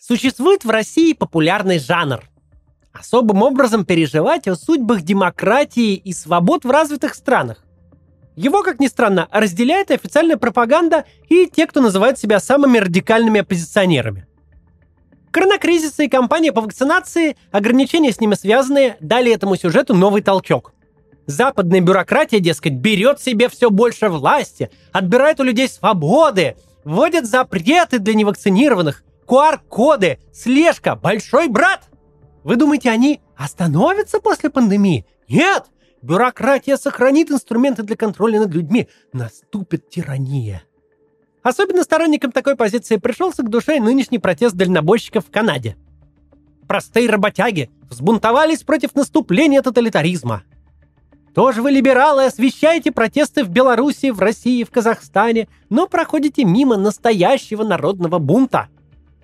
[0.00, 2.22] Существует в России популярный жанр.
[2.90, 7.62] Особым образом переживать о судьбах демократии и свобод в развитых странах.
[8.34, 14.26] Его, как ни странно, разделяет официальная пропаганда, и те, кто называют себя самыми радикальными оппозиционерами.
[15.32, 20.72] Коронакризис и кампания по вакцинации, ограничения с ними связанные, дали этому сюжету новый толчок.
[21.26, 28.14] Западная бюрократия, дескать, берет себе все больше власти, отбирает у людей свободы, вводит запреты для
[28.14, 31.88] невакцинированных, QR-коды, слежка, большой брат.
[32.42, 35.06] Вы думаете, они остановятся после пандемии?
[35.28, 35.66] Нет!
[36.02, 38.88] Бюрократия сохранит инструменты для контроля над людьми.
[39.12, 40.64] Наступит тирания.
[41.44, 45.76] Особенно сторонникам такой позиции пришелся к душе нынешний протест дальнобойщиков в Канаде.
[46.66, 50.42] Простые работяги взбунтовались против наступления тоталитаризма.
[51.36, 57.62] Тоже вы, либералы, освещаете протесты в Беларуси, в России, в Казахстане, но проходите мимо настоящего
[57.62, 58.68] народного бунта.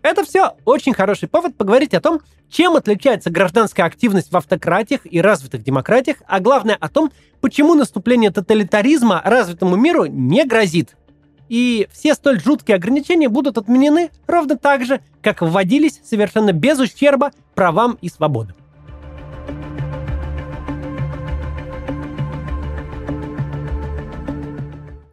[0.06, 5.20] Это все очень хороший повод поговорить о том, чем отличается гражданская активность в автократиях и
[5.20, 10.94] развитых демократиях, а главное о том, почему наступление тоталитаризма развитому миру не грозит
[11.48, 17.32] и все столь жуткие ограничения будут отменены ровно так же, как вводились совершенно без ущерба
[17.56, 18.54] правам и свободам.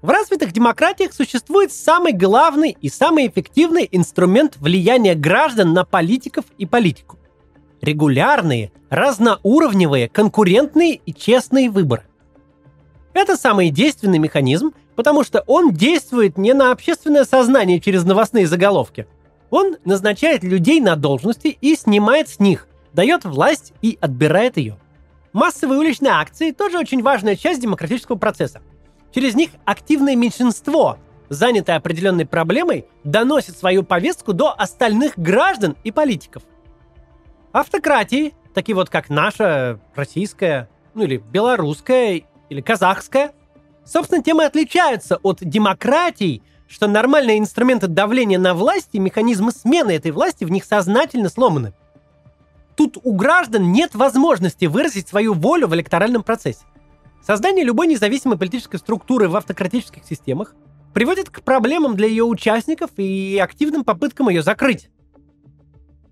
[0.03, 6.65] В развитых демократиях существует самый главный и самый эффективный инструмент влияния граждан на политиков и
[6.65, 7.17] политику.
[7.79, 12.03] Регулярные, разноуровневые, конкурентные и честные выборы.
[13.13, 19.07] Это самый действенный механизм, потому что он действует не на общественное сознание через новостные заголовки.
[19.51, 24.77] Он назначает людей на должности и снимает с них, дает власть и отбирает ее.
[25.31, 28.61] Массовые уличные акции тоже очень важная часть демократического процесса.
[29.13, 30.97] Через них активное меньшинство,
[31.29, 36.43] занятое определенной проблемой, доносит свою повестку до остальных граждан и политиков.
[37.51, 43.33] Автократии, такие вот как наша, российская, ну или белорусская, или казахская–
[43.85, 50.11] Собственно, темы отличаются от демократий, что нормальные инструменты давления на власть и механизмы смены этой
[50.11, 51.73] власти в них сознательно сломаны.
[52.75, 56.65] Тут у граждан нет возможности выразить свою волю в электоральном процессе.
[57.25, 60.55] Создание любой независимой политической структуры в автократических системах
[60.93, 64.89] приводит к проблемам для ее участников и активным попыткам ее закрыть.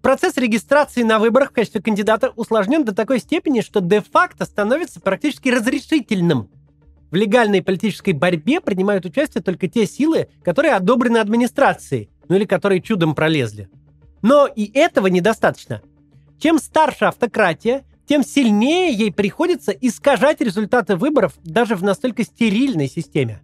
[0.01, 5.49] Процесс регистрации на выборах в качестве кандидата усложнен до такой степени, что де-факто становится практически
[5.49, 6.49] разрешительным–
[7.11, 12.81] в легальной политической борьбе принимают участие только те силы, которые одобрены администрацией, ну или которые
[12.81, 13.69] чудом пролезли.
[14.22, 15.81] Но и этого недостаточно.
[16.39, 23.41] Чем старше автократия, тем сильнее ей приходится искажать результаты выборов даже в настолько стерильной системе.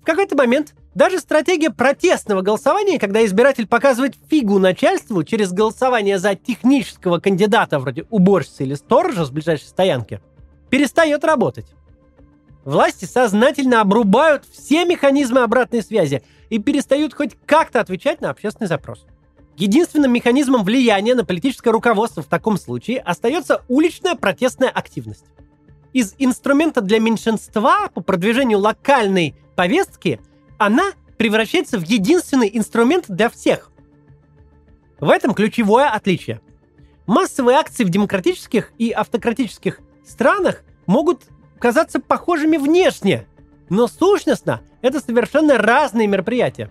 [0.00, 6.36] В какой-то момент даже стратегия протестного голосования, когда избиратель показывает фигу начальству через голосование за
[6.36, 10.20] технического кандидата вроде уборщицы или сторожа с ближайшей стоянки,
[10.70, 11.66] перестает работать.
[12.64, 19.06] Власти сознательно обрубают все механизмы обратной связи и перестают хоть как-то отвечать на общественный запрос.
[19.56, 25.24] Единственным механизмом влияния на политическое руководство в таком случае остается уличная протестная активность.
[25.94, 30.20] Из инструмента для меньшинства по продвижению локальной повестки
[30.58, 33.70] она превращается в единственный инструмент для всех.
[35.00, 36.42] В этом ключевое отличие.
[37.06, 41.22] Массовые акции в демократических и автократических странах могут
[41.58, 43.26] казаться похожими внешне,
[43.70, 46.70] но сущностно это совершенно разные мероприятия.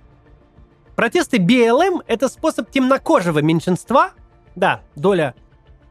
[0.96, 4.12] Протесты BLM– это способ темнокожего меньшинства,
[4.56, 5.36] да, доля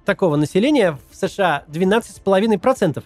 [0.05, 3.03] такого населения в США 12,5%,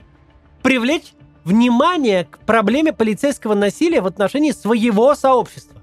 [0.63, 1.15] привлечь
[1.45, 5.81] внимание к проблеме полицейского насилия в отношении своего сообщества.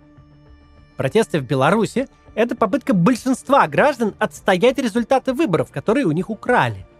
[0.98, 6.86] Протесты в Беларуси– это попытка большинства граждан отстоять результаты выборов, которые у них украли–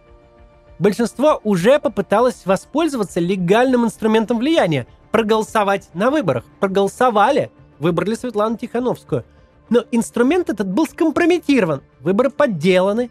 [0.78, 6.44] большинство уже попыталось воспользоваться легальным инструментом влияния, проголосовать на выборах.
[6.60, 9.24] Проголосовали, выбрали Светлану Тихановскую.
[9.68, 13.10] Но инструмент этот был скомпрометирован, выборы подделаны.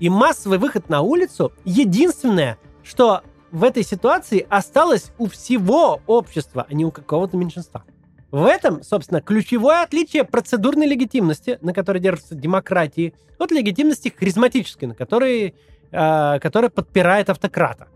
[0.00, 3.22] И массовый выход на улицу– единственное, что
[3.52, 7.84] в этой ситуации осталось у всего общества, а не у какого-то меньшинства.
[8.32, 14.94] В этом, собственно, ключевое отличие процедурной легитимности, на которой держатся демократии, от легитимности харизматической, на
[14.94, 15.54] которой
[15.92, 17.88] э, которая подпирает автократа.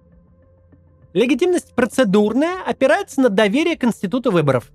[1.14, 4.70] Легитимность процедурная опирается на доверие к институту выборов.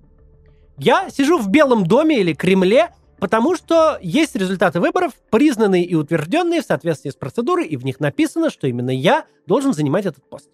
[0.82, 2.90] Я сижу в Белом доме или Кремле,
[3.20, 8.00] потому что есть результаты выборов, признанные и утвержденные в соответствии с процедурой, и в них
[8.00, 10.50] написано, что именно я должен занимать этот пост.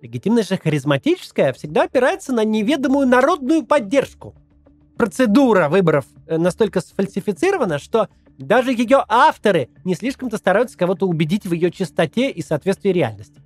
[0.00, 4.36] Легитимность же харизматическая всегда опирается на неведомую народную поддержку.
[4.96, 8.08] Процедура выборов э, настолько сфальсифицирована, что
[8.38, 13.42] Даже ее авторы не слишком-то стараются кого-то убедить в ее чистоте и соответствии реальности.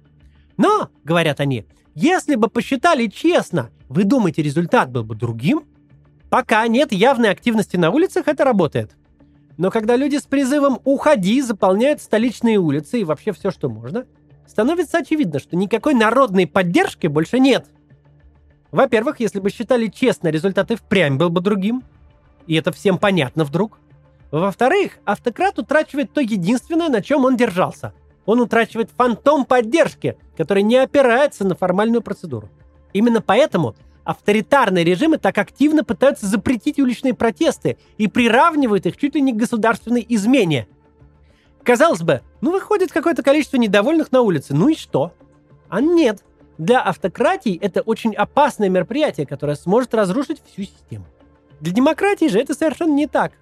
[0.59, 1.65] Но, говорят они,
[1.95, 5.65] если бы посчитали честно, вы думаете, результат был бы другим?
[6.31, 8.97] Пока нет явной активности на улицах, это работает.
[9.57, 14.05] Но когда люди с призывом «уходи» заполняют столичные улицы и вообще все, что можно,
[14.47, 17.67] становится очевидно, что никакой народной поддержки больше нет.
[18.73, 21.85] Во-первых, если бы считали честно, результат и впрямь был бы другим.
[22.49, 23.79] И это всем понятно вдруг.
[24.33, 27.95] Во-вторых, автократ утрачивает то единственное, на чем он держался.
[28.27, 32.49] Он утрачивает фантом поддержки, который не опирается на формальную процедуру.
[32.95, 33.75] Именно поэтому
[34.05, 39.37] авторитарные режимы так активно пытаются запретить уличные протесты и приравнивают их чуть ли не к
[39.37, 40.67] государственной измене.
[41.63, 45.13] Казалось бы, ну выходит какое-то количество недовольных на улице, ну и что?
[45.69, 46.23] А нет.
[46.57, 51.07] Для автократии это очень опасное мероприятие, которое сможет разрушить всю систему.
[51.61, 53.33] Для демократии же это совершенно не так.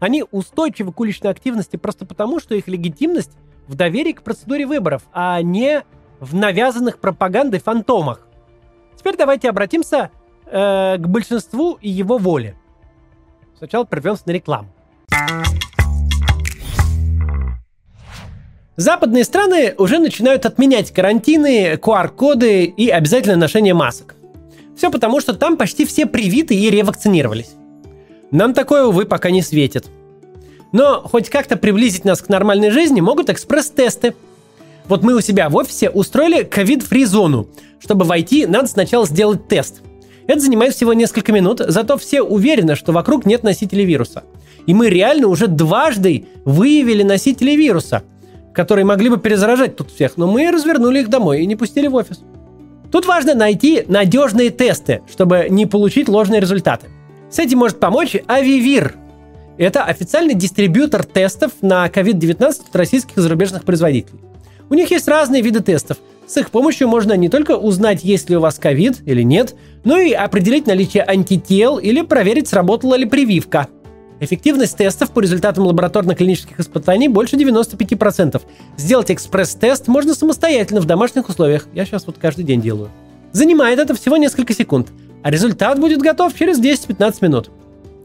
[0.00, 3.32] Они устойчивы к уличной активности просто потому, что их легитимность
[3.68, 5.84] в доверии к процедуре выборов, а не
[6.18, 8.25] в навязанных пропагандой фантомах.
[8.96, 10.10] Теперь давайте обратимся
[10.46, 12.56] э, к большинству и его воле.
[13.58, 14.68] Сначала прервемся на рекламу.
[18.76, 24.16] Западные страны уже начинают отменять карантины, QR-коды и обязательное ношение масок.
[24.76, 27.54] Все потому, что там почти все привиты и ревакцинировались.
[28.30, 29.86] Нам такое, увы, пока не светит.
[30.72, 34.14] Но хоть как-то приблизить нас к нормальной жизни могут экспресс-тесты.
[34.88, 37.48] Вот мы у себя в офисе устроили ковид-фри зону.
[37.78, 39.82] Чтобы войти, надо сначала сделать тест.
[40.26, 44.24] Это занимает всего несколько минут, зато все уверены, что вокруг нет носителей вируса.
[44.66, 48.02] И мы реально уже дважды выявили носителей вируса–
[48.56, 51.94] которые могли бы перезаражать тут всех, но мы развернули их домой и не пустили в
[51.94, 52.22] офис.
[52.90, 56.86] Тут важно найти надежные тесты, чтобы не получить ложные результаты.
[57.30, 58.94] С этим может помочь Авивир.
[59.58, 64.20] Это официальный дистрибьютор тестов на COVID-19 от российских и зарубежных производителей.
[64.68, 65.98] У них есть разные виды тестов.
[66.26, 69.54] С их помощью можно не только узнать, есть ли у вас ковид или нет,
[69.84, 73.68] но и определить наличие антител или проверить, сработала ли прививка–
[74.18, 78.40] Эффективность тестов по результатам лабораторно-клинических испытаний больше 95%.
[78.78, 81.68] Сделать экспресс-тест можно самостоятельно в домашних условиях.
[81.74, 82.90] Я сейчас вот каждый день делаю.
[83.32, 84.88] Занимает это всего несколько секунд,
[85.22, 87.50] а результат будет готов через 10-15 минут.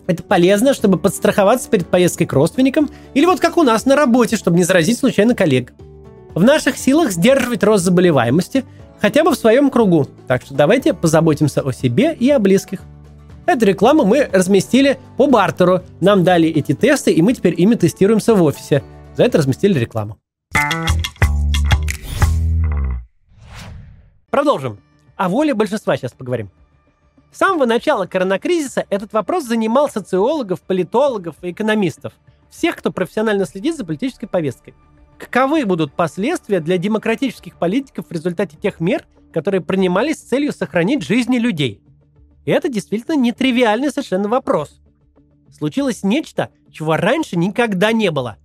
[0.08, 4.36] Это полезно, чтобы подстраховаться перед поездкой к родственникам или вот как у нас на работе,
[4.36, 5.72] чтобы не заразить случайно коллег.
[6.34, 8.64] В наших силах сдерживать рост заболеваемости
[9.02, 12.82] хотя бы в своем кругу, так что давайте позаботимся о себе и о близких.
[13.46, 15.82] Эту рекламу мы разместили по бартеру.
[16.00, 18.82] Нам дали эти тесты, и мы теперь ими тестируемся в офисе.
[19.18, 20.18] За это разместили рекламу.
[24.30, 24.80] Продолжим.
[25.18, 26.50] О воле большинства сейчас поговорим.
[27.34, 32.14] С самого начала коронакризиса этот вопрос занимал социологов, политологов и экономистов.
[32.50, 34.76] Всех, кто профессионально следит за политической повесткой.
[35.22, 41.04] Каковы будут последствия для демократических политиков в результате тех мер, которые принимались с целью сохранить
[41.04, 41.82] жизни людей–
[42.46, 44.82] и это действительно нетривиальный совершенно вопрос.
[45.52, 48.38] Случилось нечто, чего раньше никогда не было.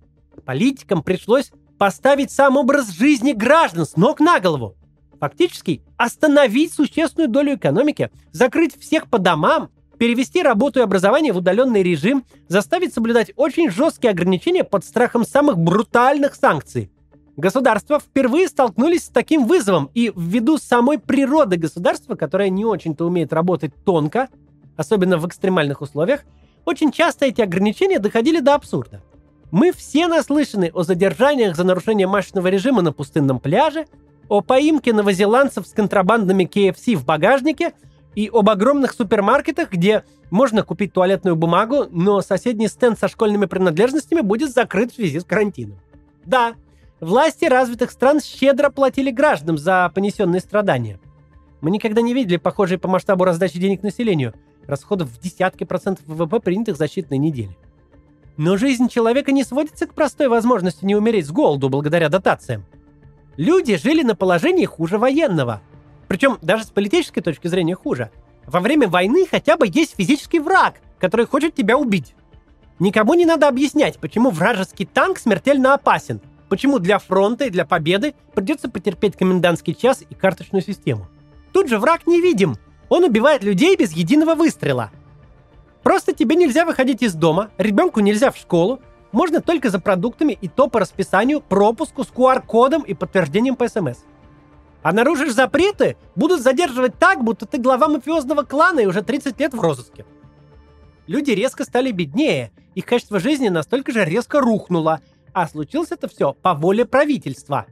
[0.45, 4.75] Политикам пришлось поставить сам образ жизни граждан с ног на голову.
[5.19, 11.83] Фактически остановить существенную долю экономики, закрыть всех по домам, перевести работу и образование в удаленный
[11.83, 16.91] режим, заставить соблюдать очень жесткие ограничения под страхом самых брутальных санкций.
[17.35, 23.31] Государства впервые столкнулись с таким вызовом, и ввиду самой природы государства, которое не очень-то умеет
[23.31, 24.29] работать тонко,
[24.75, 26.21] особенно в экстремальных условиях,
[26.65, 29.01] очень часто эти ограничения доходили до абсурда.
[29.51, 33.85] Мы все наслышаны о задержаниях за нарушение масочного режима на пустынном пляже,
[34.29, 37.73] о поимке новозеландцев с контрабандными KFC в багажнике
[38.17, 44.21] и об огромных супермаркетах, где можно купить туалетную бумагу, но соседний стенд со школьными принадлежностями
[44.21, 45.77] будет закрыт в связи с карантином.
[46.25, 46.55] Да,
[46.99, 50.99] Власти развитых стран щедро платили гражданам за понесенные страдания.
[51.61, 54.33] Мы никогда не видели похожие по масштабу раздачи денег населению,
[54.65, 57.55] расходов в десятки процентов ВВП, принятых за считанные недели.
[58.35, 62.65] Но жизнь человека не сводится к простой возможности не умереть с голоду благодаря дотациям.
[63.35, 65.61] Люди жили на положении хуже военного.
[66.07, 68.11] Причем даже с политической точки зрения хуже.
[68.45, 72.15] Во время войны хотя бы есть физический враг, который хочет тебя убить.
[72.79, 78.15] Никому не надо объяснять, почему вражеский танк смертельно опасен– Почему для фронта и для победы
[78.33, 81.07] придется потерпеть комендантский час и карточную систему?
[81.51, 82.55] Тут же враг невидим.
[82.89, 84.91] Он убивает людей без единого выстрела.
[85.83, 88.79] Просто тебе нельзя выходить из дома, ребенку нельзя в школу,
[89.11, 93.99] можно только за продуктами и то по расписанию, пропуску с QR-кодом и подтверждением по СМС.
[94.83, 99.53] А нарушишь запреты, будут задерживать так, будто ты глава мафиозного клана и уже 30 лет
[99.53, 100.05] в розыске.
[101.07, 105.01] Люди резко стали беднее, их качество жизни настолько же резко рухнуло,
[105.33, 107.65] а случилось это все по воле правительства.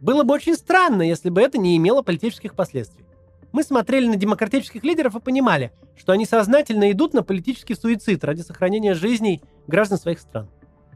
[0.00, 3.04] Было бы очень странно, если бы это не имело политических последствий.
[3.52, 8.40] Мы смотрели на демократических лидеров и понимали, что они сознательно идут на политический суицид ради
[8.40, 10.48] сохранения жизней граждан своих стран.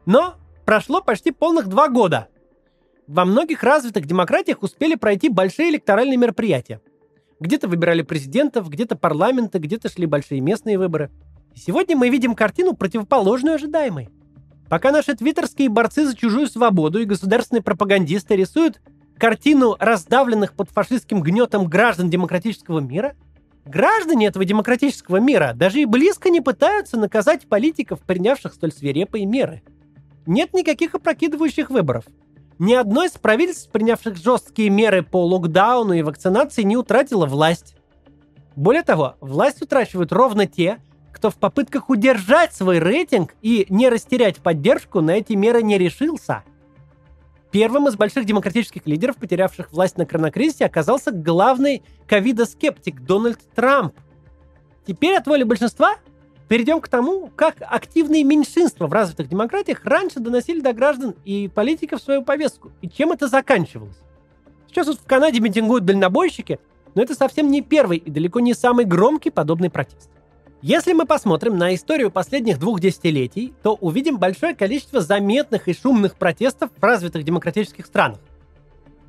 [0.06, 0.34] Но
[0.64, 2.28] прошло почти полных два года.
[3.06, 6.80] Во многих развитых демократиях успели пройти большие электоральные мероприятия.
[7.38, 11.10] Где-то выбирали президентов, где-то парламенты, где-то шли большие местные выборы.
[11.54, 14.08] И сегодня мы видим картину, противоположную ожидаемой.
[14.68, 18.80] Пока наши твиттерские борцы за чужую свободу и государственные пропагандисты рисуют
[19.16, 23.14] картину раздавленных под фашистским гнетом граждан демократического мира,
[23.64, 29.62] граждане этого демократического мира даже и близко не пытаются наказать политиков, принявших столь свирепые меры.
[30.26, 32.04] Нет никаких опрокидывающих выборов.
[32.58, 37.76] Ни одно из правительств, принявших жесткие меры по локдауну и вакцинации, не утратило власть.
[38.54, 40.78] Более того, власть утрачивают ровно те,
[41.12, 46.42] кто в попытках удержать свой рейтинг и не растерять поддержку на эти меры не решился–
[47.56, 53.94] Первым из больших демократических лидеров, потерявших власть на коронакризисе, оказался главный ковидоскептик Дональд Трамп.
[54.86, 55.96] Теперь от воли большинства
[56.48, 62.00] перейдем к тому, как активные меньшинства в развитых демократиях раньше доносили до граждан и политиков
[62.00, 63.96] свою повестку, и чем это заканчивалось.
[64.68, 66.58] Сейчас вот в Канаде митингуют дальнобойщики,
[66.94, 70.10] но это совсем не первый и далеко не самый громкий подобный протест.
[70.62, 76.16] Если мы посмотрим на историю последних двух десятилетий, то увидим большое количество заметных и шумных
[76.16, 78.18] протестов в развитых демократических странах.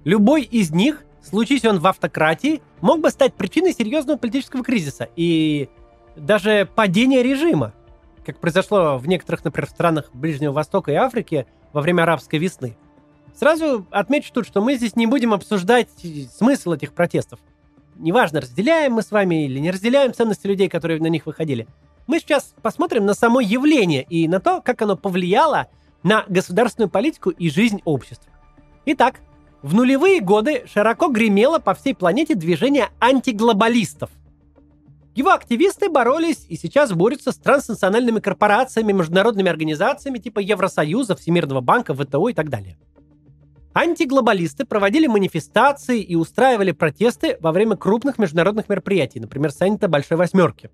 [0.04, 5.70] Любой из них, случись он в автократии, мог бы стать причиной серьезного политического кризиса и
[6.18, 7.74] даже падения режима,
[8.26, 12.78] как произошло в некоторых, например, странах Ближнего Востока и Африки во время арабской весны.
[13.36, 15.90] Сразу отмечу тут, что мы здесь не будем обсуждать
[16.36, 17.40] смысл этих протестов–
[18.00, 21.68] неважно, разделяем мы с вами или не разделяем ценности людей, которые на них выходили.
[22.06, 25.68] Мы сейчас посмотрим на само явление и на то, как оно повлияло
[26.04, 28.32] на государственную политику и жизнь общества.
[28.86, 29.20] Итак,
[29.62, 34.10] в нулевые годы широко гремело по всей планете движение антиглобалистов.
[35.18, 41.96] Его активисты боролись и сейчас борются с транснациональными корпорациями, международными организациями типа Евросоюза, Всемирного банка,
[41.96, 42.78] ВТО и так далее.
[43.74, 50.70] Антиглобалисты проводили манифестации и устраивали протесты во время крупных международных мероприятий, например, саммита Большой Восьмерки.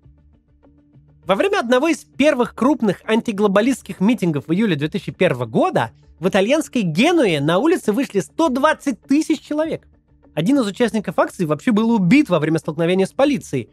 [1.24, 7.40] Во время одного из первых крупных антиглобалистских митингов в июле 2001 года в итальянской Генуе
[7.40, 9.88] на улице вышли 120 тысяч человек.
[10.34, 13.70] Один из участников акции вообще был убит во время столкновения с полицией.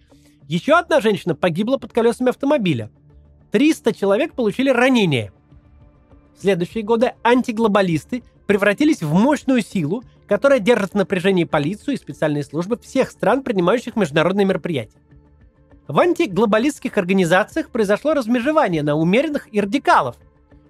[0.48, 2.90] Еще одна женщина погибла под колесами автомобиля.
[3.52, 5.32] 300 человек получили ранения.
[6.36, 12.44] В следующие годы антиглобалисты превратились в мощную силу, которая держит в напряжении полицию и специальные
[12.44, 14.98] службы всех стран, принимающих международные мероприятия.
[15.88, 20.16] В антиглобалистских организациях произошло размежевание на умеренных и радикалов.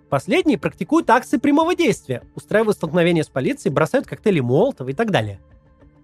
[0.10, 5.40] Последние практикуют акции прямого действия, устраивают столкновения с полицией, бросают коктейли Молотова и так далее.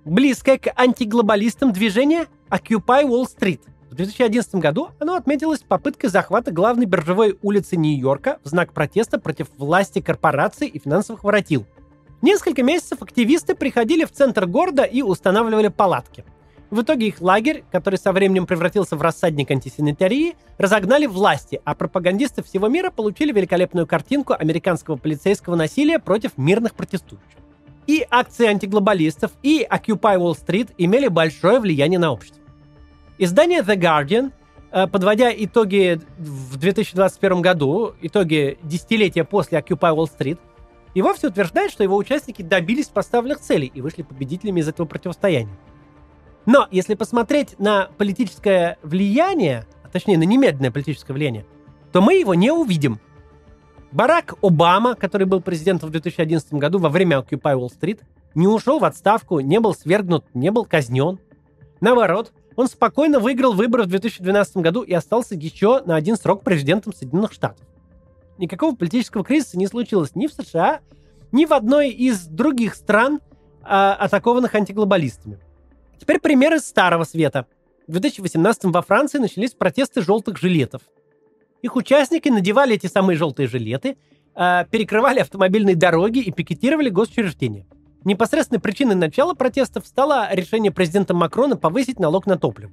[0.07, 3.59] Близкое к антиглобалистам движение Occupy Wall Street–
[3.89, 9.47] в 2011 году оно отметилось попыткой захвата главной биржевой улицы Нью-Йорка в знак протеста против
[9.57, 11.65] власти корпораций и финансовых воротил.
[12.21, 16.23] Несколько месяцев активисты приходили в центр города и устанавливали палатки.
[16.69, 22.43] В итоге их лагерь, который со временем превратился в рассадник антисанитарии, разогнали власти, а пропагандисты
[22.43, 27.46] всего мира получили великолепную картинку американского полицейского насилия против мирных протестующих.
[27.87, 32.43] И акции антиглобалистов, и Occupy Wall Street имели большое влияние на общество.
[33.17, 34.31] Издание The Guardian,
[34.71, 40.37] э, подводя итоги в 2021 году, итоги десятилетия после Occupy Wall Street,
[40.93, 45.55] и вовсе утверждает, что его участники добились поставленных целей и вышли победителями из этого противостояния.
[46.45, 51.45] Но если посмотреть на политическое влияние, а точнее на немедленное политическое влияние,
[51.91, 52.99] то мы его не увидим.
[53.91, 58.01] Барак Обама, который был президентом в 2011 году во время Occupy Wall Street,
[58.35, 61.19] не ушел в отставку, не был свергнут, не был казнен.
[61.79, 66.93] Наоборот, он спокойно выиграл выборы в 2012 году и остался еще на один срок президентом
[66.93, 67.65] Соединенных Штатов.
[68.37, 70.81] Никакого политического кризиса не случилось ни в США,
[71.31, 73.21] ни в одной из других стран,
[73.61, 75.39] а, атакованных антиглобалистами.
[75.99, 77.47] Теперь пример из Старого Света.
[77.87, 80.81] В 2018 во Франции начались протесты желтых жилетов.
[81.61, 83.97] Их участники надевали эти самые желтые жилеты,
[84.35, 87.65] а, перекрывали автомобильные дороги и пикетировали госучреждения.
[88.03, 92.71] Непосредственной причиной начала протестов стало решение президента Макрона повысить налог на топливо.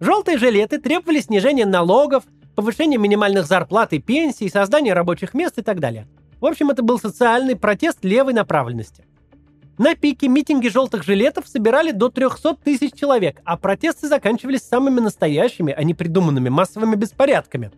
[0.00, 2.24] Желтые жилеты требовали снижения налогов,
[2.54, 6.06] повышения минимальных зарплат и пенсий, создания рабочих мест и так далее.
[6.40, 9.04] В общем, это был социальный протест левой направленности.
[9.78, 15.72] На пике митинги желтых жилетов собирали до 300 тысяч человек, а протесты заканчивались самыми настоящими,
[15.72, 17.70] а не придуманными массовыми беспорядками.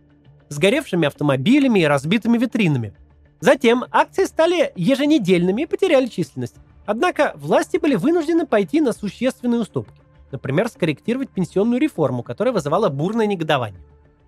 [0.49, 2.93] сгоревшими автомобилями и разбитыми витринами.
[3.39, 6.55] Затем акции стали еженедельными и потеряли численность.
[6.85, 10.01] Однако власти были вынуждены пойти на существенные уступки.
[10.29, 13.79] Например, скорректировать пенсионную реформу, которая вызывала бурное негодование.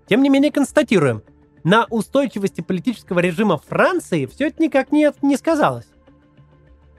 [0.07, 1.23] Тем не менее, констатируем,
[1.65, 5.87] на устойчивости политического режима Франции все это никак не, не сказалось.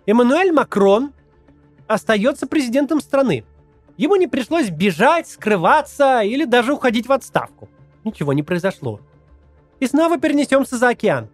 [0.07, 1.13] Эммануэль Макрон
[1.87, 3.45] остается президентом страны.
[3.97, 7.69] Ему не пришлось бежать, скрываться или даже уходить в отставку.
[8.05, 9.01] Ничего не произошло.
[9.81, 11.29] И снова перенесемся за океан.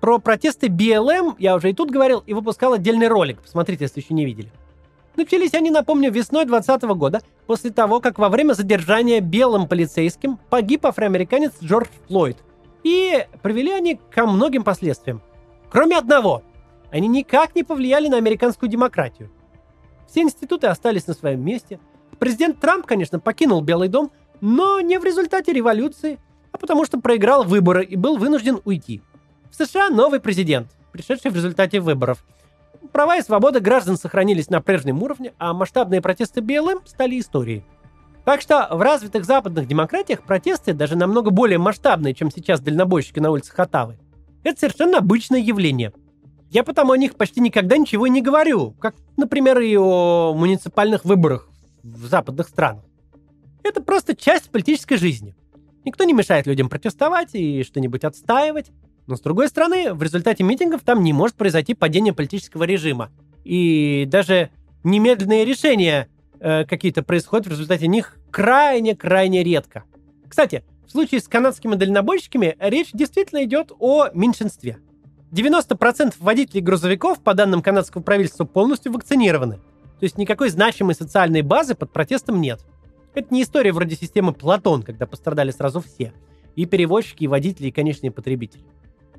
[0.00, 3.42] Про протесты BLM я уже и тут говорил и выпускал отдельный ролик.
[3.42, 4.50] Посмотрите, если еще не видели.
[5.16, 10.86] Начались они, напомню, весной 2020 года, после того, как во время задержания белым полицейским погиб
[10.86, 12.38] афроамериканец Джордж Флойд.
[12.82, 15.20] И привели они ко многим последствиям.
[15.70, 16.42] Кроме одного.
[16.90, 19.30] Они никак не повлияли на американскую демократию.
[20.08, 21.78] Все институты остались на своем месте.
[22.18, 26.18] Президент Трамп, конечно, покинул Белый дом, но не в результате революции,
[26.52, 29.02] а потому что проиграл выборы и был вынужден уйти.
[29.50, 32.24] В США новый президент, пришедший в результате выборов.
[32.92, 37.64] Права и свободы граждан сохранились на прежнем уровне, а масштабные протесты БЛМ стали историей.
[38.24, 43.30] Так что в развитых западных демократиях протесты, даже намного более масштабные, чем сейчас дальнобойщики на
[43.30, 43.98] улицах Оттавы,
[44.42, 45.92] это совершенно обычное явление.
[46.50, 51.48] Я потому о них почти никогда ничего не говорю, как, например, и о муниципальных выборах
[51.84, 52.84] в западных странах.
[53.62, 55.36] Это просто часть политической жизни.
[55.84, 58.72] Никто не мешает людям протестовать и что-нибудь отстаивать.
[59.06, 63.10] Но с другой стороны, в результате митингов там не может произойти падение политического режима.
[63.44, 64.50] И даже
[64.82, 66.08] немедленные решения
[66.40, 69.84] э, какие-то происходят в результате них крайне-крайне редко.
[70.28, 74.78] Кстати, в случае с канадскими дальнобойщиками речь действительно идет о меньшинстве.
[75.32, 79.56] 90% водителей грузовиков, по данным канадского правительства, полностью вакцинированы.
[79.56, 82.60] То есть никакой значимой социальной базы под протестом нет.
[83.14, 86.12] Это не история вроде системы Платон, когда пострадали сразу все.
[86.56, 88.64] И перевозчики, и водители, и конечные потребители.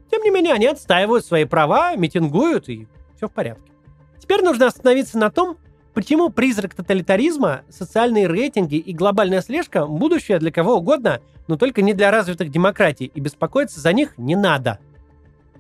[0.10, 3.72] Тем не менее, они отстаивают свои права, митингуют, и все в порядке.
[4.20, 5.58] Теперь нужно остановиться на том,
[5.94, 11.94] почему призрак тоталитаризма, социальные рейтинги и глобальная слежка– будущее для кого угодно, но только не
[11.94, 14.80] для развитых демократий, и беспокоиться за них не надо.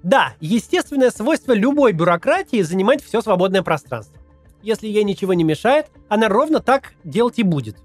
[0.03, 4.17] Да, естественное свойство любой бюрократии– занимать все свободное пространство.
[4.63, 7.77] Если ей ничего не мешает, она ровно так делать и будет.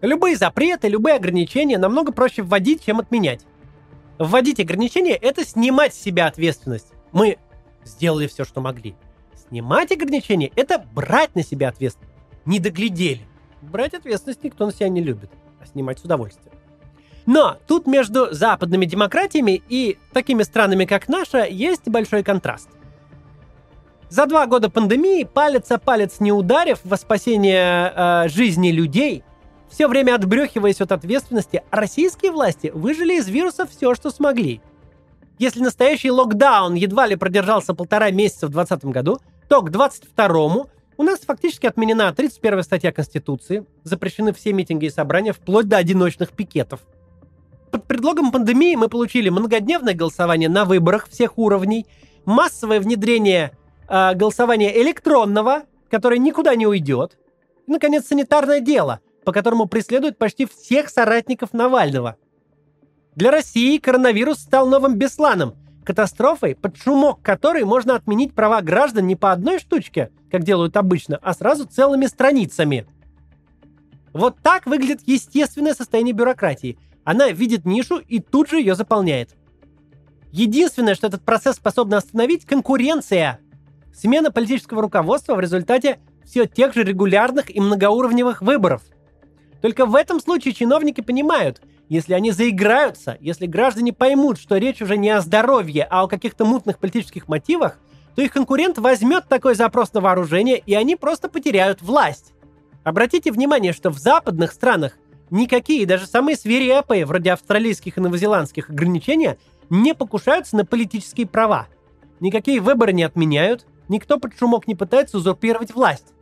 [0.00, 3.44] Любые запреты, любые ограничения намного проще вводить, чем отменять.
[4.18, 6.88] Вводить ограничения– это снимать с себя ответственность.
[7.12, 7.38] Мы
[7.84, 8.96] сделали все, что могли.
[9.48, 12.14] Снимать ограничения– это брать на себя ответственность.
[12.44, 13.22] Не доглядели.
[13.62, 16.52] Брать ответственность никто на себя не любит, а снимать с удовольствием.
[17.28, 22.70] Но тут между западными демократиями и такими странами, как наша, есть большой контраст.
[24.08, 29.24] За два года пандемии, палец о палец не ударив во спасение э, жизни людей,
[29.68, 34.62] все время отбрехиваясь от ответственности, российские власти выжили из вируса все, что смогли.
[35.38, 39.18] Если настоящий локдаун едва ли продержался полтора месяца в 2020 году,
[39.50, 40.64] то к 2022
[40.96, 46.32] у нас фактически отменена 31 статья Конституции, запрещены все митинги и собрания вплоть до одиночных
[46.32, 46.80] пикетов.
[47.70, 51.86] Под предлогом пандемии мы получили многодневное голосование на выборах всех уровней,
[52.24, 53.52] массовое внедрение
[53.88, 57.18] э, голосования электронного, которое никуда не уйдет,
[57.66, 62.16] и, наконец, санитарное дело– по которому преследуют почти всех соратников Навального.
[63.14, 65.54] Для России коронавирус стал новым Бесланом,
[65.84, 71.18] катастрофой, под шумок которой можно отменить права граждан не по одной штучке, как делают обычно,
[71.20, 72.86] а сразу целыми страницами.
[74.14, 76.78] Вот так выглядит естественное состояние бюрократии.
[77.08, 79.30] Она видит нишу и тут же ее заполняет.
[80.30, 83.40] Единственное, что этот процесс способно остановить– конкуренция.
[83.94, 88.82] Смена политического руководства в результате все тех же регулярных и многоуровневых выборов–
[89.60, 94.96] только в этом случае чиновники понимают, если они заиграются, если граждане поймут, что речь уже
[94.96, 97.78] не о здоровье, а о каких-то мутных политических мотивах,
[98.14, 102.34] то их конкурент возьмет такой запрос на вооружение, и они просто потеряют власть.
[102.84, 104.96] Обратите внимание, что в западных странах
[105.30, 109.38] никакие, даже самые свирепые, вроде австралийских и новозеландских ограничения,
[109.70, 111.68] не покушаются на политические права.
[112.20, 116.12] Никакие выборы не отменяют, никто под шумок не пытается узурпировать власть.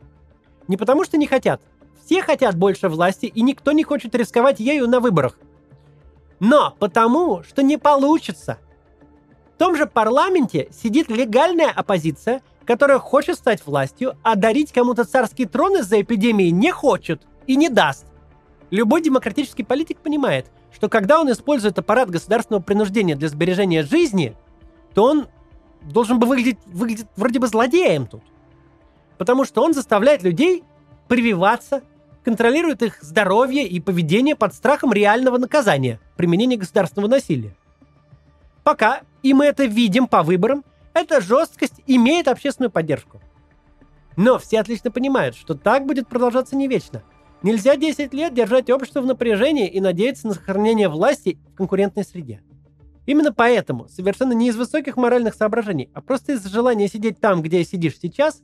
[0.67, 1.61] Не потому что не хотят,
[2.05, 5.37] все хотят больше власти, и никто не хочет рисковать ею на выборах.
[6.39, 8.59] Но потому, что не получится.
[9.55, 15.45] В том же парламенте сидит легальная оппозиция, которая хочет стать властью, а дарить кому-то царский
[15.45, 18.05] трон из-за эпидемии не хочет и не даст.
[18.69, 24.35] Любой демократический политик понимает, что когда он использует аппарат государственного принуждения для сбережения жизни,
[24.93, 25.27] то он
[25.81, 28.21] должен бы выглядеть, выглядеть вроде бы злодеем тут.
[29.17, 30.63] Потому что он заставляет людей
[31.07, 31.81] прививаться
[32.27, 37.55] контролирует их здоровье и поведение под страхом реального наказания, применения государственного насилия.
[38.65, 43.21] Пока, и мы это видим по выборам, эта жесткость имеет общественную поддержку.
[44.17, 47.01] Но все отлично понимают, что так будет продолжаться не вечно.
[47.43, 52.41] Нельзя 10 лет держать общество в напряжении и надеяться на сохранение власти в конкурентной среде.
[53.05, 57.63] Именно поэтому, совершенно не из высоких моральных соображений, а просто из желания сидеть там, где
[57.63, 58.41] сидишь сейчас,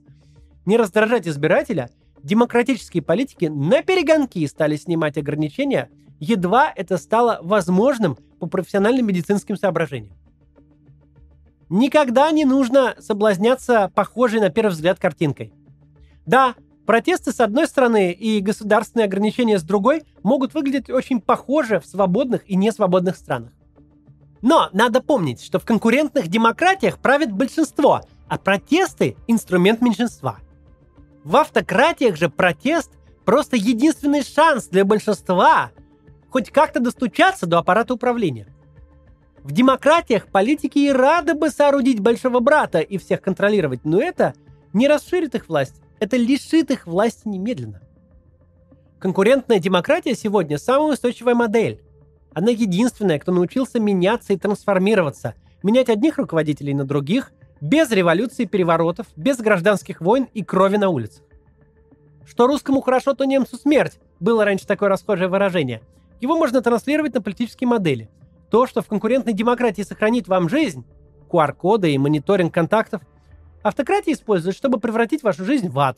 [0.66, 1.90] не раздражать избирателя,
[2.22, 10.16] демократические политики на перегонки стали снимать ограничения, едва это стало возможным по профессиональным медицинским соображениям.
[11.70, 15.52] Никогда не нужно соблазняться похожей на первый взгляд картинкой–
[16.26, 21.86] да, протесты с одной стороны и государственные ограничения с другой могут выглядеть очень похоже в
[21.86, 23.52] свободных и несвободных странах.
[24.41, 30.39] Но надо помнить, что в конкурентных демократиях правит большинство, а протесты– инструмент меньшинства.
[31.24, 32.91] В автократиях же протест–
[33.26, 35.72] просто единственный шанс для большинства
[36.30, 38.48] хоть как-то достучаться до аппарата управления.
[39.43, 44.34] В демократиях политики и рады бы соорудить большого брата и всех контролировать, но это
[44.74, 47.82] не расширит их власть, это лишит их власти немедленно.
[49.00, 51.82] Конкурентная демократия сегодня самая устойчивая модель.
[52.34, 58.48] Она единственная, кто научился меняться и трансформироваться, менять одних руководителей на других, без революций и
[58.48, 61.24] переворотов, без гражданских войн и крови на улицах.
[62.26, 63.98] Что русскому хорошо, то немцу смерть.
[64.20, 65.82] Было раньше такое расхожее выражение.
[66.20, 68.10] Его можно транслировать на политические модели.
[68.50, 70.86] То, что в конкурентной демократии сохранит вам жизнь,
[71.30, 73.02] QR-коды и мониторинг контактов,
[73.63, 75.97] Автократия используют, чтобы превратить вашу жизнь в ад.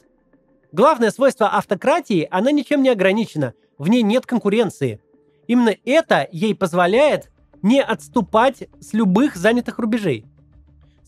[0.71, 5.01] Главное свойство автократии– она ничем не ограничена, в ней нет конкуренции.
[5.47, 7.31] Именно это ей позволяет
[7.63, 10.25] не отступать с любых занятых рубежей.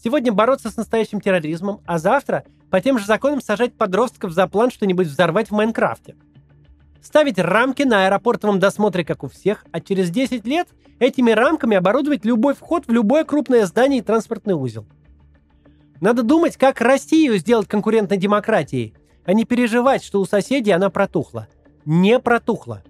[0.03, 4.71] Сегодня бороться с настоящим терроризмом, а завтра по тем же законам сажать подростков за план
[4.71, 6.15] что-нибудь взорвать в Майнкрафте.
[7.03, 10.67] Ставить рамки на аэропортовом досмотре, как у всех, а через 10 лет
[10.97, 14.87] этими рамками оборудовать любой вход в любое крупное здание и транспортный узел–
[15.99, 18.93] надо думать, как Россию сделать конкурентной демократией,
[19.25, 21.47] а не переживать, что у соседей она протухла.
[21.85, 22.83] Не протухла.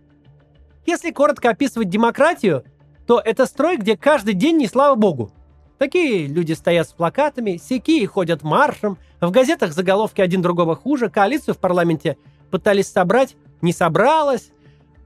[0.86, 2.64] Если коротко описывать демократию,
[3.06, 5.32] то это строй, где каждый день не слава богу.
[5.78, 11.54] Такие люди стоят с плакатами, сякие ходят маршем, в газетах заголовки один другого хуже, коалицию
[11.54, 12.18] в парламенте
[12.50, 14.50] пытались собрать, не собралась,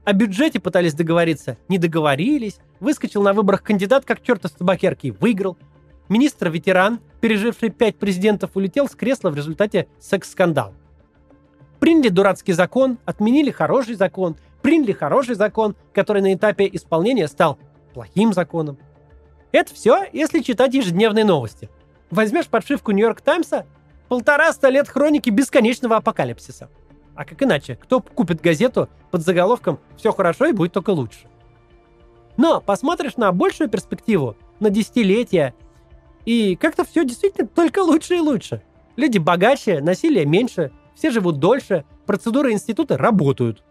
[0.04, 5.56] о бюджете пытались договориться, не договорились, выскочил на выборах кандидат как черт из табакерки, выиграл,
[6.08, 10.74] Министр-ветеран, переживший пять президентов, улетел с кресла в результате секс-скандала.
[11.78, 17.58] Приняли дурацкий закон, отменили хороший закон, приняли хороший закон, который на этапе исполнения стал
[17.94, 18.76] плохим законом.
[19.52, 21.70] Это все, если читать ежедневные новости.
[22.10, 23.66] Возьмешь подшивку Нью-Йорк Таймса,
[24.08, 26.70] полтораста лет хроники бесконечного апокалипсиса.
[27.14, 27.76] А как иначе?
[27.76, 31.28] Кто купит газету под заголовком «Все хорошо и будет только лучше»?
[32.36, 35.54] Но посмотришь на большую перспективу, на десятилетия
[36.24, 38.62] и как-то все действительно только лучше и лучше.
[38.96, 43.62] Люди богаче, насилия меньше, все живут дольше, процедуры института работают.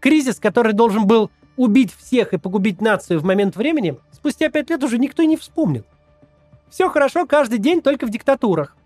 [0.00, 4.82] Кризис, который должен был убить всех и погубить нацию в момент времени, спустя пять лет
[4.82, 5.84] уже никто и не вспомнил.
[6.68, 8.76] Все хорошо каждый день только в диктатурах.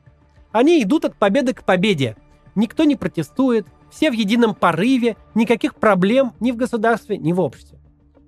[0.53, 2.17] Они идут от победы к победе.
[2.55, 7.79] Никто не протестует, все в едином порыве, никаких проблем ни в государстве, ни в обществе.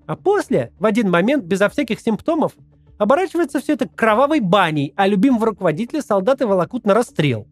[0.07, 2.53] А после, в один момент, безо всяких симптомов,
[3.01, 7.49] Оборачивается все это кровавой баней, а любимого руководителя солдаты волокут на расстрел.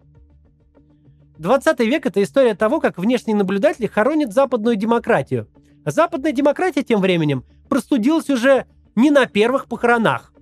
[1.38, 5.48] 20 век– это история того, как внешние наблюдатели хоронят западную демократию.
[5.86, 10.34] А западная демократия тем временем простудилась уже не на первых похоронах.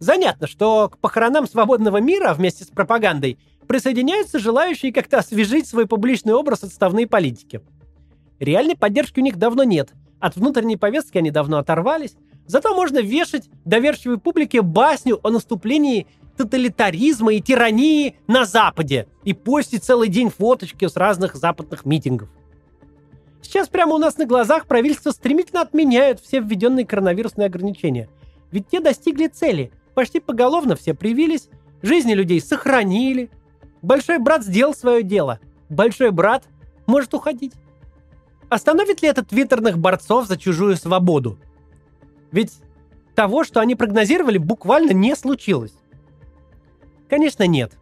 [0.00, 6.34] Занятно, что к похоронам свободного мира вместе с пропагандой присоединяются желающие как-то освежить свой публичный
[6.34, 7.60] образ отставные политики.
[8.40, 9.92] Реальной поддержки у них давно нет.
[10.18, 17.32] От внутренней повестки они давно оторвались, Зато можно вешать доверчивой публике басню о наступлении тоталитаризма
[17.34, 22.28] и тирании на Западе и постить целый день фоточки с разных западных митингов.
[23.40, 28.08] Сейчас прямо у нас на глазах правительство стремительно отменяют все введенные коронавирусные ограничения.
[28.50, 29.70] Ведь те достигли цели.
[29.94, 31.48] Почти поголовно все привились,
[31.82, 33.30] жизни людей сохранили.
[33.80, 35.38] Большой брат сделал свое дело.
[35.68, 36.44] Большой брат
[36.86, 37.52] может уходить.
[38.48, 41.38] Остановит ли это твиттерных борцов за чужую свободу?
[42.34, 42.52] Ведь
[43.14, 45.72] того, что они прогнозировали, буквально не случилось.
[47.08, 47.78] Конечно, нет.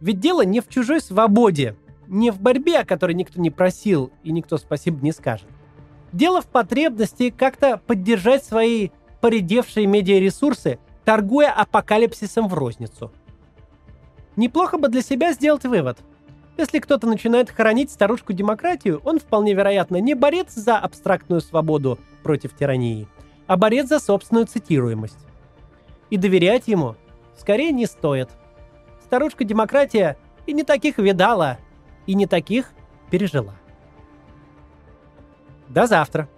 [0.00, 1.74] Ведь дело не в чужой свободе,
[2.06, 5.48] не в борьбе, о которой никто не просил и никто спасибо не скажет.
[6.12, 13.10] Дело в потребности как-то поддержать свои поредевшие медиаресурсы, торгуя апокалипсисом в розницу.
[14.36, 15.98] Неплохо бы для себя сделать вывод.
[16.56, 23.08] Если кто-то начинает хоронить старушку-демократию, он вполне вероятно не борец за абстрактную свободу против тирании,
[23.50, 25.26] а борец за собственную цитируемость.
[26.08, 26.94] И доверять ему
[27.36, 28.30] скорее не стоит.
[29.06, 31.58] Старушка-демократия и не таких видала,
[32.06, 32.70] и не таких
[33.10, 33.56] пережила.
[35.66, 36.28] До завтра.